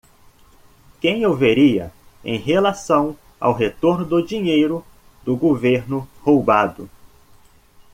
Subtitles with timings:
[0.99, 1.93] Quem eu veria
[2.25, 4.83] em relação ao retorno do dinheiro
[5.23, 6.89] do governo roubado?